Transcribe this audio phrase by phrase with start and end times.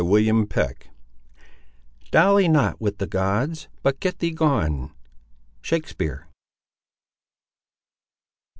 [0.01, 0.15] CHAPTER
[0.51, 0.75] XXI
[2.09, 4.93] Dally not with the gods, but get thee gone.
[5.61, 6.27] —Shakespeare.